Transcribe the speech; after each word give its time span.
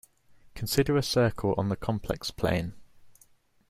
Consider 0.55 0.97
a 0.97 1.03
circle 1.03 1.53
on 1.59 1.69
the 1.69 1.75
complex 1.75 2.31
plane. 2.31 2.73